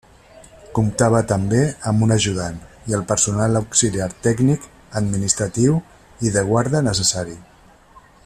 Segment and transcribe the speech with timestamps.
[0.77, 1.59] Comptava també
[1.91, 2.57] amb un ajudant,
[2.93, 4.67] i el personal auxiliar tècnic,
[5.03, 5.77] administratiu
[6.29, 7.37] i de guarda necessari.